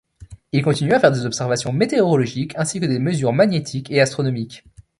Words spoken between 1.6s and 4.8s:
météorologiques, ainsi que des mesures magnétiques et astronomiques.